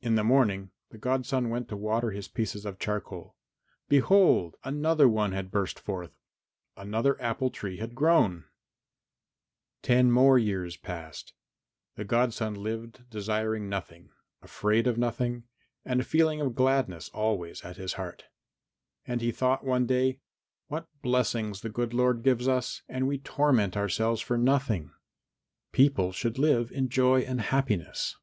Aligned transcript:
In 0.00 0.16
the 0.16 0.24
morning 0.24 0.72
the 0.90 0.98
godson 0.98 1.50
went 1.50 1.68
to 1.68 1.76
water 1.76 2.10
his 2.10 2.26
pieces 2.26 2.66
of 2.66 2.80
charcoal. 2.80 3.36
Behold! 3.88 4.56
another 4.64 5.08
one 5.08 5.30
had 5.30 5.52
burst 5.52 5.78
forth, 5.78 6.18
another 6.76 7.16
apple 7.22 7.50
tree 7.50 7.76
had 7.76 7.94
grown! 7.94 8.38
XIII 8.40 8.48
Ten 9.82 10.10
more 10.10 10.36
years 10.36 10.76
passed. 10.76 11.32
The 11.94 12.04
godson 12.04 12.54
lived 12.54 13.08
desiring 13.08 13.68
nothing, 13.68 14.10
afraid 14.42 14.88
of 14.88 14.98
nothing, 14.98 15.44
and 15.84 16.00
a 16.00 16.04
feeling 16.04 16.40
of 16.40 16.56
gladness 16.56 17.08
always 17.10 17.62
at 17.62 17.76
his 17.76 17.92
heart. 17.92 18.24
And 19.06 19.20
he 19.20 19.30
thought 19.30 19.62
one 19.64 19.86
day, 19.86 20.18
"What 20.66 20.88
blessings 21.02 21.60
the 21.60 21.70
good 21.70 21.94
Lord 21.94 22.24
gives 22.24 22.48
us! 22.48 22.82
And 22.88 23.06
we 23.06 23.18
torment 23.18 23.76
ourselves 23.76 24.20
for 24.20 24.36
nothing. 24.36 24.90
People 25.70 26.10
should 26.10 26.36
live 26.36 26.72
in 26.72 26.88
joy 26.88 27.20
and 27.20 27.40
happiness." 27.40 28.16